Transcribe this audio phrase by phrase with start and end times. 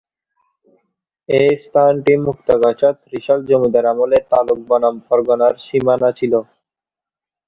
[1.29, 6.33] এই স্থানটি মুক্তাগাছা-ত্রিশাল জমিদার আমলে তালুক বনাম পরগনার সীমানা ছিল।